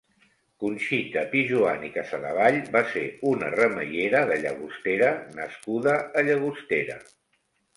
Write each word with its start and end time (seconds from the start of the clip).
Conxita 0.61 1.21
Pijuan 1.33 1.83
i 1.87 1.91
Casadevall 1.97 2.57
va 2.77 2.81
ser 2.95 3.03
una 3.33 3.51
remeiera 3.57 4.25
de 4.33 4.41
Llagostera 4.47 5.13
nascuda 5.39 5.95
a 6.03 6.27
Llagostera. 6.31 6.99